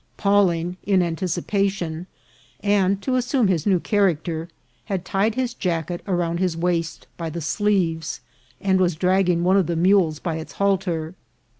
[0.17, 2.07] Pawling, in anticipation,
[2.61, 4.47] and to assume his new charac ter,
[4.85, 8.19] had tied his jacket around his waist by the sleeves,
[8.59, 11.13] and was dragging one of the mules by its halter.